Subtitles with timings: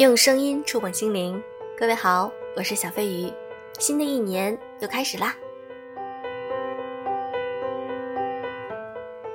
[0.00, 1.38] 用声音触碰心灵，
[1.76, 3.30] 各位好，我是小飞鱼，
[3.78, 5.36] 新的一年又开始啦！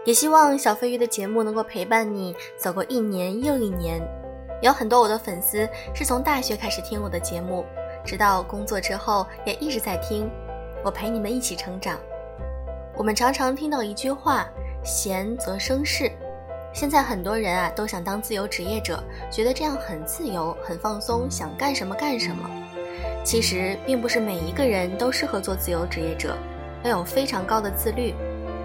[0.06, 4.02] 也希望小飞鱼的节目能够陪伴你走过一年又一年。
[4.64, 7.64] 有很多我的粉丝是从大学开始听我的节目，
[8.04, 10.28] 直到工作之后也一直在听。
[10.84, 12.00] 我陪你们一起成长。
[12.98, 14.50] 我们常常听到一句话
[14.84, 16.12] ：“闲则生事。”
[16.76, 22.50] 现在很多人啊都想当自由职业者，觉得这样很自由、很放松，想干什么干什么。
[23.24, 26.38] 其实并不是每一个人都适合做自由职业者，
[26.84, 28.14] 要有非常高的自律。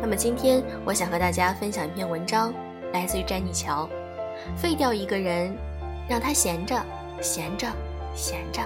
[0.03, 2.53] 那么今天我想和大家分享一篇文章，
[2.93, 3.89] 来自于詹妮乔。
[4.57, 5.57] 废掉一个人，
[6.09, 6.75] 让他闲着，
[7.23, 7.69] 闲着，
[8.17, 8.61] 闲着。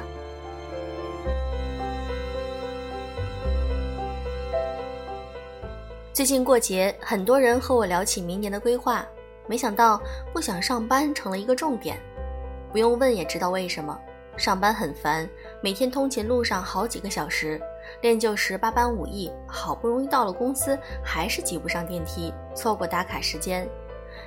[6.15, 9.07] 最近过节，很多人和我聊起明年的规划。
[9.47, 10.01] 没想到
[10.33, 11.99] 不想上班成了一个重点，
[12.73, 13.99] 不用问也知道为什么。
[14.37, 15.29] 上班很烦，
[15.63, 17.61] 每天通勤路上好几个小时，
[18.01, 23.69] 练就十八般武艺，好不容易到了公司，还是挤不上电梯，错过打卡时间，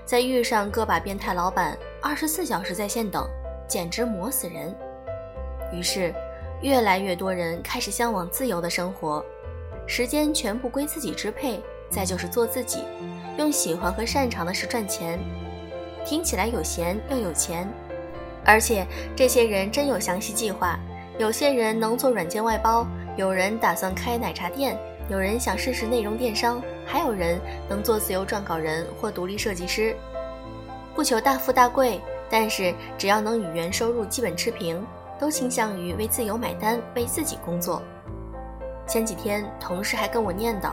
[0.06, 3.28] 再遇上个把变态老板，二十四小时在线等，
[3.68, 4.74] 简直磨死人。
[5.74, 6.14] 于是，
[6.62, 9.22] 越来越多人开始向往自由的生活，
[9.86, 12.86] 时间全部归自己支配，再就是做自己。
[13.38, 15.20] 用喜欢和擅长的事赚钱，
[16.06, 17.68] 听起来有闲又有钱，
[18.44, 18.86] 而且
[19.16, 20.80] 这些人真有详细计划。
[21.20, 22.86] 有些人能做软件外包，
[23.16, 24.78] 有人打算开奶茶店，
[25.10, 29.96] 有人想试试内容电商，还有人能做自由撰稿人或独立设计师。
[30.96, 34.84] 不求大富大贵，但是只要能与原收入基本持平，
[35.20, 37.82] 都倾向于为自由买单，为自己工作。
[38.88, 40.72] 前几天，同事还跟我念叨，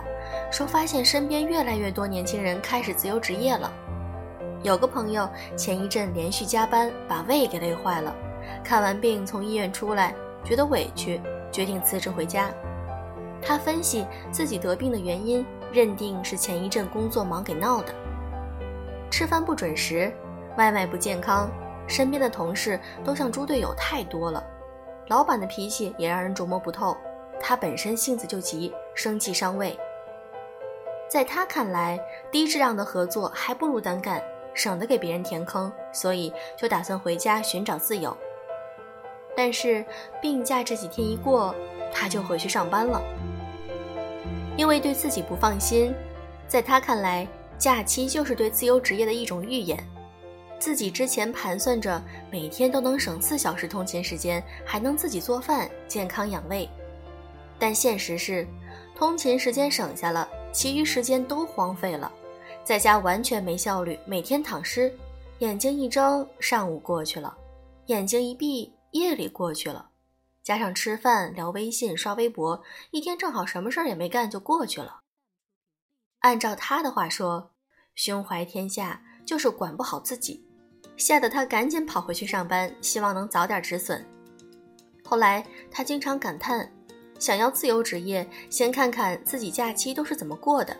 [0.50, 3.72] 说发现身边越来越多年轻人开始自由职业了。
[4.62, 8.14] 有个朋友前一阵连续加班，把胃给累坏了，
[8.62, 12.50] 看完病从医院出来，觉得委屈，决定辞职回家。
[13.42, 17.92] 他分析自己得病的原因，认定是前一阵工作忙给闹的。
[19.10, 20.10] 吃饭不准时，
[20.56, 21.50] 外卖不健康，
[21.86, 24.42] 身边的同事都像猪队友太多了，
[25.08, 26.96] 老板的脾气也让人琢磨不透。
[27.46, 29.78] 他本身性子就急，生气伤胃。
[31.10, 32.00] 在他看来，
[32.32, 34.24] 低质量的合作还不如单干，
[34.54, 38.16] 省得给别人填坑，所以就打算回家寻找自由。
[39.36, 39.84] 但是
[40.22, 41.54] 病假这几天一过，
[41.92, 43.02] 他就回去上班了，
[44.56, 45.94] 因为对自己不放心。
[46.48, 47.28] 在他看来，
[47.58, 49.78] 假期就是对自由职业的一种预演。
[50.58, 56.66] 自己之前盘算着每天都能省四小时通勤时间，还能自己做饭，健康养胃。
[57.58, 58.46] 但现实是，
[58.94, 62.12] 通勤时间省下了，其余时间都荒废了，
[62.64, 64.92] 在家完全没效率，每天躺尸，
[65.38, 67.36] 眼睛一睁，上午过去了，
[67.86, 69.90] 眼睛一闭，夜里过去了，
[70.42, 75.00] 加上吃饭、聊微信、刷微博，一天正好什么事儿也没干就过去了。
[76.20, 77.52] 按照他的话说，
[77.94, 80.44] 胸怀天下就是管不好自己，
[80.96, 84.04] 吓得他赶紧跑回去上班，希望能早点止损。
[85.04, 86.70] 后来他经常感叹。
[87.18, 90.76] 想要自由职业，先看看自己假期都是怎么过的。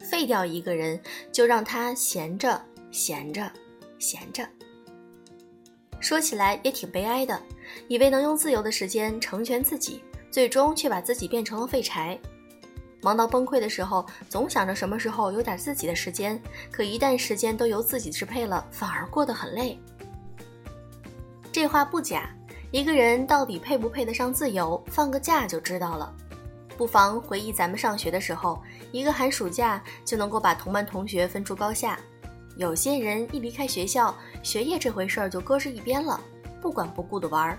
[0.00, 1.00] 废掉一个人，
[1.32, 2.60] 就让他闲着，
[2.90, 3.50] 闲着，
[3.98, 4.46] 闲着。
[6.00, 7.40] 说起来也挺悲哀的，
[7.88, 12.18] 以为能用自由的时间成全自己，最终却把自己变成了废柴。
[13.00, 19.78] 忙到崩溃的时候，总想着什么时候有点自己的时间，可一旦时间都由自己支配了，反而过得很累。
[21.52, 22.34] 这话不假。
[22.70, 26.14] 一个人到底配不配得上自由，放个假就知道了。
[26.76, 28.62] 不妨回忆咱们上学的时候，
[28.92, 31.98] 一个寒暑假就能够把同班同学分出高下。
[32.56, 36.20] 有些人一离开学校，学业这回事儿就搁置一边了，
[36.60, 37.58] 不管不顾的玩儿，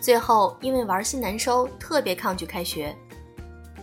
[0.00, 2.94] 最后因为玩心难收，特别抗拒开学。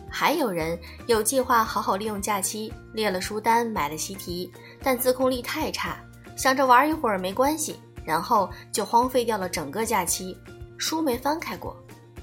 [0.07, 0.77] 还有人
[1.07, 4.51] 有计划好好利用假期，列了书单，买了习题，
[4.83, 5.97] 但自控力太差，
[6.37, 7.79] 想着玩一会儿没关系。
[8.05, 10.37] 然后就荒废掉了整个假期，
[10.77, 11.75] 书没翻开过，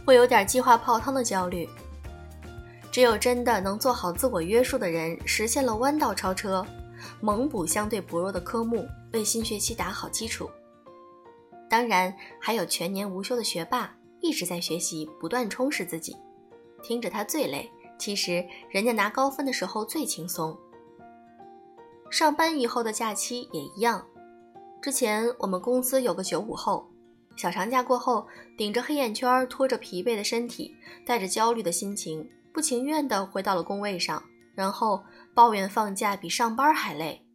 [0.05, 1.69] 会有点计划泡汤的焦虑。
[2.93, 6.67] 只有真的能做好自我约束的人，实现了弯道超车，
[7.21, 10.51] 猛补相对薄弱的科目，为新学期打好基础。
[11.69, 16.17] 当然，还有全年无休的学霸，一直在学习，不断充实自己。
[16.83, 20.59] 听着他最累，其实人家拿高分的时候最轻松。
[22.11, 24.05] 上班以后的假期也一样。
[24.83, 26.91] 之前我们公司有个九五后，
[27.37, 30.75] 小长假过后，顶着黑眼圈，拖着疲惫的身体，
[31.05, 34.23] 带着焦虑的心情，不情愿地回到了工位上，
[34.55, 35.05] 然后
[35.35, 37.27] 抱怨放假比上班还累。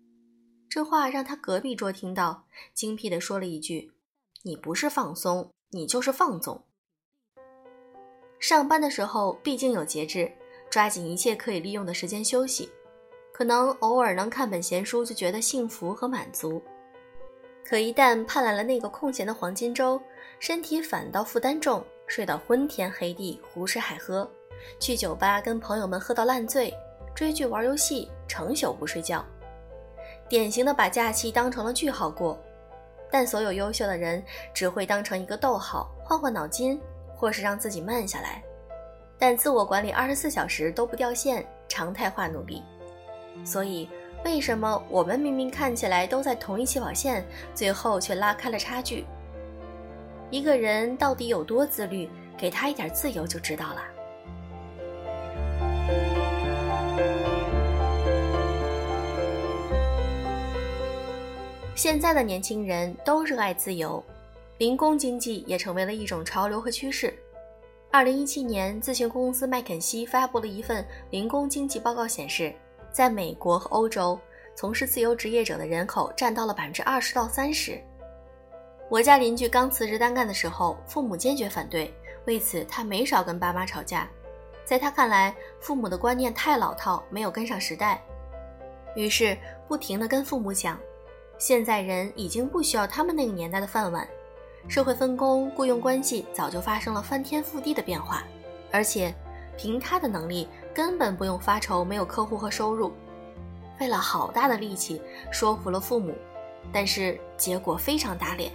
[0.68, 3.92] 这话让他隔壁桌听到，精辟地说了一句
[4.44, 6.66] ：“你不是放松，你就是放纵。
[8.40, 10.32] 上班的时候毕竟有节制，
[10.72, 12.72] 抓紧一切可以利用的时间休息。
[13.32, 16.62] 可能偶尔能看本闲书就觉得幸福和满足，
[17.68, 20.00] 可一旦盼来了那个空闲的黄金周，
[20.40, 24.30] 身体反倒负担重，睡到昏天黑地，胡吃海喝，
[24.80, 26.72] 去酒吧跟朋友们喝到烂醉，
[27.16, 29.26] 追剧玩游戏，成宿不睡觉，
[30.30, 32.40] 典型的把假期当成了句号过。
[33.12, 34.24] 但所有优秀的人
[34.54, 36.80] 只会当成一个逗号，换换脑筋，
[37.16, 38.44] 或是让自己慢下来。
[39.18, 42.62] 但自我管理二十四小时都不掉线，常态化努力。
[43.44, 43.90] 所以，
[44.26, 47.24] 为什么我们明明看起来都在同一起跑线，
[47.54, 49.06] 最后却拉开了差距？
[50.32, 53.84] 一个人到底有多自律，给他一点自由就知道了。
[61.76, 64.04] 现在的年轻人都热爱自由，
[64.58, 67.14] 零工经济也成为了一种潮流和趋势。
[67.92, 72.52] 二零一七年，咨询公司麦肯锡发布了一份零工经济报告，显示。
[72.96, 74.18] 在美国和欧洲，
[74.56, 77.78] 从事自由职业者的人口占到了百分之二十到三十。
[78.90, 81.94] 我家邻居刚辞职单干的时候，父母坚决反对，
[82.26, 84.08] 为此他没少跟爸妈吵架。
[84.64, 88.02] 在他看来，父母的观念太老套，没有跟上时代。
[88.96, 89.38] 于是
[89.68, 90.80] 不停地跟父母讲，
[91.38, 94.08] 现在人已经不需要他们那个年代的饭碗，
[94.70, 98.24] 社会分工、雇佣关系早就发生了翻天覆地的变化，
[98.72, 99.14] 而且
[99.58, 100.48] 凭他的能力。
[100.76, 102.92] 根本不用发愁没有客户和收入，
[103.80, 105.02] 费了好大的力气
[105.32, 106.14] 说服了父母，
[106.74, 108.52] 但是结果非常打脸。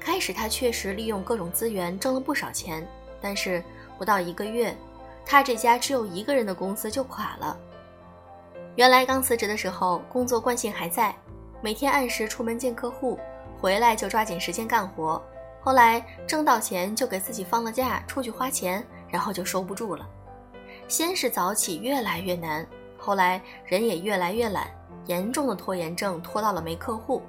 [0.00, 2.84] 开始他确实利用各种资源挣了不少钱，
[3.20, 3.62] 但是
[3.96, 4.76] 不到一个月，
[5.24, 7.56] 他这家只有一个人的公司就垮了。
[8.74, 11.14] 原来刚辞职的时候工作惯性还在，
[11.60, 13.16] 每天按时出门见客户，
[13.60, 15.22] 回来就抓紧时间干活。
[15.60, 20.04] 后来挣到钱就给自己放了假出去花钱，然后就收不住了。
[20.92, 22.66] 先是早起越来越难，
[22.98, 24.70] 后来人也越来越懒，
[25.06, 27.22] 严重的拖延症拖到了没客户，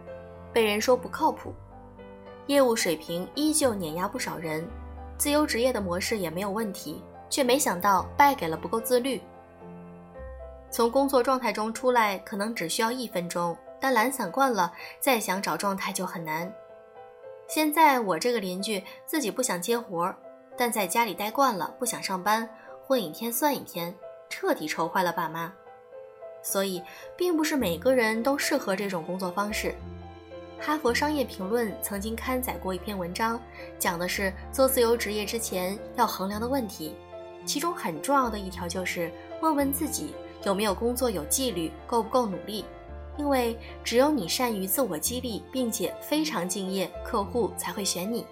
[0.51, 1.53] 被人说不靠谱，
[2.47, 4.67] 业务水平依旧碾压不少人，
[5.17, 9.21] 自由职业的模式也没有问题，却没想到败给了不够自律。
[10.69, 16.53] 从工作状态中出来可能只需要一分钟，但懒散惯了，再想找状态就很难。
[17.47, 20.13] 现在我这个邻居自己不想接活，
[20.57, 22.45] 但在家里待惯了，不想上班。
[22.85, 23.93] 混一天算一天，
[24.29, 25.51] 彻底愁坏了爸妈。
[26.41, 26.83] 所以，
[27.15, 29.73] 并不是每个人都适合这种工作方式。
[30.59, 33.39] 哈佛商业评论曾经刊载过一篇文章，
[33.79, 36.95] 讲的是做自由职业之前要衡量的问题。
[37.45, 40.13] 其中很重要的一条就是问问自己
[40.43, 42.65] 有没有工作有纪律，够不够努力。
[43.17, 48.25] 因为只有你善于自我激励，并且非常敬业，客户才会选你。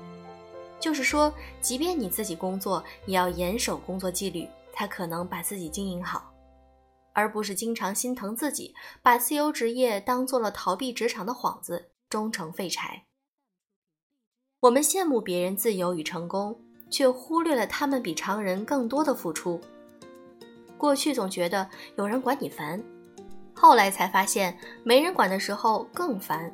[0.81, 1.31] 就是说，
[1.61, 6.33] 即便你自己工作，也要严守工作纪律，才可能把自己经营好，
[7.13, 8.73] 而不是经常心疼自己，
[9.03, 13.03] 把自由职业当做了逃避职场的幌子，终成废柴。
[14.61, 19.61] 我们羡慕别人自由与成功，却忽略了他们比常人更多的付出。
[20.77, 22.83] 过去总觉得有人管你烦，
[23.53, 26.51] 后来才发现没人管的时候更烦。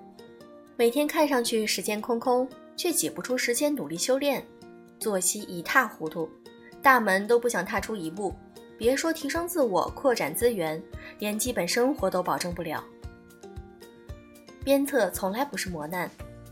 [0.75, 2.47] 每天看上去时间空空。
[2.77, 4.45] 却挤不出时间努力修炼，
[4.99, 6.29] 作息一塌糊涂，
[6.81, 8.33] 大门都不想踏出一步，
[8.77, 10.81] 别说提升自我、扩展资源，
[11.19, 12.83] 连基本生活都保证不了。
[14.63, 16.09] 鞭策从来不是磨难，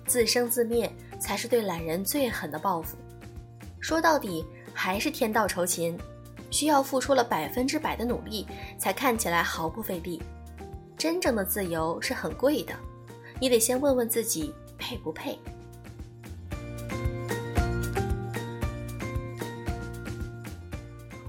[0.08, 2.98] 自生自灭才是对懒人最狠的报复。
[3.80, 5.96] 说到底还是天道酬勤，
[6.50, 8.48] 需要付出了百分之百的努力，
[8.80, 10.22] 才看起来毫不费力。
[10.98, 12.74] 真正的自由是很贵的，
[13.40, 15.38] 你得先问问自己配不配。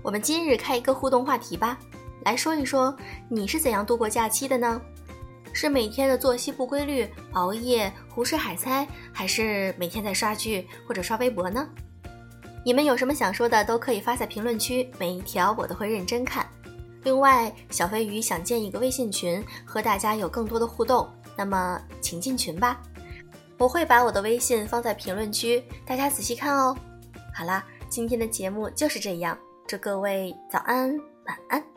[0.07, 1.77] 我们今日开一个互动话题吧，
[2.25, 2.97] 来说一说
[3.29, 4.81] 你是怎样度过假期的呢？
[5.53, 11.69] 是每天的作息不规律、熬夜、胡吃海塞，还是每天在刷剧或者刷微博呢？
[12.65, 16.49] 你们有什么想说的，都可以发在评论区，每一条我都会认真看。
[17.03, 22.81] 另外，小飞鱼想建一个微信群，和大家有更多的互动，那么请进群吧。
[23.59, 26.77] 我会把我的微信放在评论区，大家仔细看哦。
[27.35, 29.37] 好啦，今天的节目就是这样。
[29.67, 30.97] 祝各位早安，
[31.27, 31.76] 晚安。